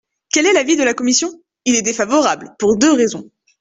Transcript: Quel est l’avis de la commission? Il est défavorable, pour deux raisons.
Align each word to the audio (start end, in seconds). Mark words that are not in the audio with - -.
Quel 0.31 0.47
est 0.47 0.53
l’avis 0.53 0.77
de 0.77 0.83
la 0.83 0.95
commission? 0.95 1.29
Il 1.63 1.75
est 1.75 1.83
défavorable, 1.83 2.55
pour 2.57 2.75
deux 2.75 2.91
raisons. 2.91 3.29